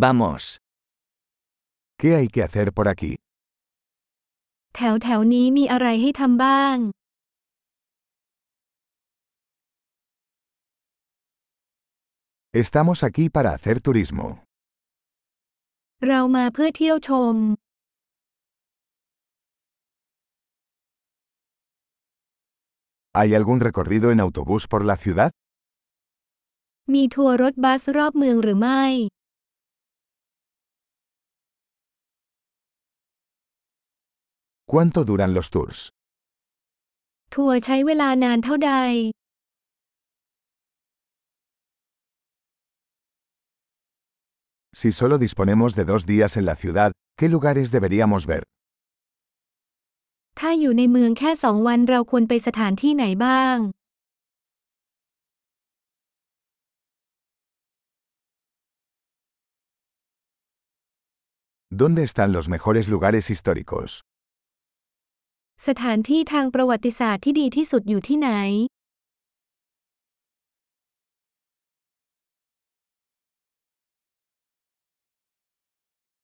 [0.00, 0.59] Vamos.
[1.99, 3.15] ¿Qué hay que hacer por aquí?
[4.75, 6.77] แถวแถวนี้มีอะไรให้ทำบ้าง
[12.63, 14.27] Estamos aquí para hacer turismo.
[16.07, 17.35] เรามาเพื่อเที่ยวชม
[23.17, 25.31] ¿Hay algún recorrido en autobús por la ciudad?
[26.93, 28.83] มีทัวร์รถบัสรอบเมืองหรือไม่
[34.72, 35.78] ¿Cuánto duran los tours?
[37.34, 38.72] ทัวร์ใช้เวลานานเท่าใด
[44.80, 48.42] Si solo disponemos de dos días en la ciudad, ¿qué lugares deberíamos ver?
[50.38, 53.58] ถ้าอยู่ในเมืองแค่สองวันเราควรไปสถานที่ไหนบ้าง
[61.80, 63.88] ¿Dónde están los mejores lugares históricos?
[65.67, 68.29] สถานที่ทางประวัติศาสตร์ที่ดีที่สุดอยู่ที่ไหน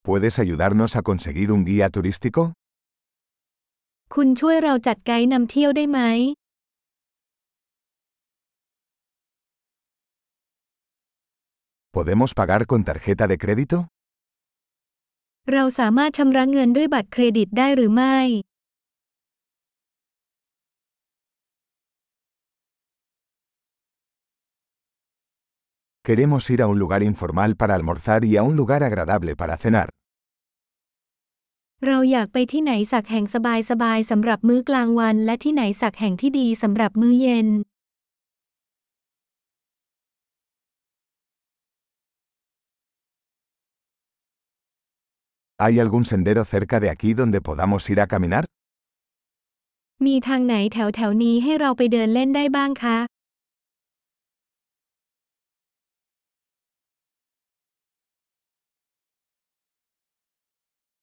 [0.06, 2.42] ¿Puedes ayudarnos a conseguir un guía turístico?
[4.14, 6.00] คุณช่วยเราจัดไกด์นำเที่ยวได้ไหม
[11.96, 13.78] ¿Podemos pagar con tarjeta de crédito?
[15.52, 18.18] เราสามารถชำระเงินด้วยบัตรเครดิตได้หรือไม่
[26.08, 29.88] Queremos ir a un lugar informal para almorzar y a un lugar agradable para cenar.
[31.86, 37.48] เราอยากไปที่ไหนสักแห่งสบายๆสำหรับมื้อกลางวัน และที่ไหนสักแห่งที่ดีสำหรับมื้อเย็น
[45.62, 48.44] ¿Hay algún sendero cerca de aquí donde podamos ir a caminar?
[50.06, 52.98] มีทางไหนแถวแถวๆนี้ให้เราไปเดินเล่นได้บ้างคะ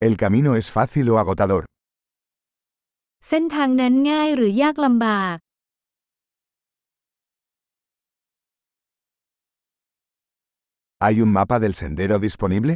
[0.06, 1.64] ¿El camino es fácil o agotador?
[3.28, 5.36] เส้นทางนั้นง่ายหรือยากลำบาก
[11.04, 12.72] ¿Hay un mapa del sendero disponible?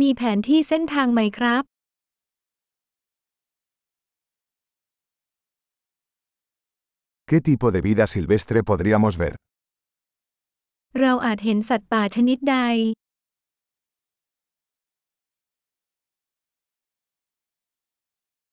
[0.00, 1.62] มีแผนที่เส้นทางไหมครับ
[7.28, 9.34] ¿Qué tipo de vida silvestre podríamos ver?
[11.00, 12.56] เราอาจเห็นสัตว์ป่าชนิดใด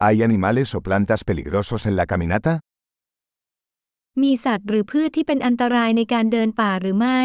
[0.04, 2.54] ¿Hay animales o plantas peligrosos en la caminata?
[4.22, 7.22] มีสัตว์หรือพืชที่เป็นอันตรายในการเดินป่าหรือไม่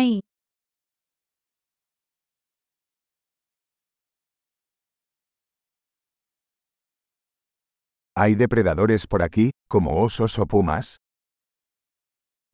[8.20, 10.86] ¿Hay depredadores por aquí, como osos o pumas?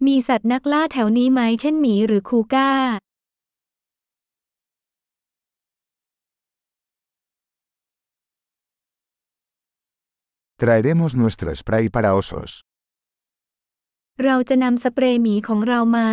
[0.06, 2.70] มีสัตว์นักล่าแถวนี้ไหมเช่นหมีหรือคูก้า
[10.62, 12.50] Traeremos nuestro spray para osos.
[14.25, 16.08] เราจะนำสเปรย์หมีของเรามา